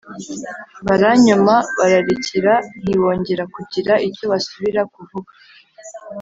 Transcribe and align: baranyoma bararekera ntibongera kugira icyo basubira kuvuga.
baranyoma 0.87 1.55
bararekera 1.77 2.53
ntibongera 2.81 3.43
kugira 3.55 3.93
icyo 4.07 4.23
basubira 4.31 4.81
kuvuga. 4.93 5.31